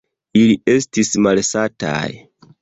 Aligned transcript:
Ili 0.39 0.55
estis 0.73 1.11
malsataj. 1.27 2.03